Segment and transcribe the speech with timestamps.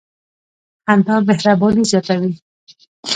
[0.85, 2.31] •خندا مهرباني زیاتوي.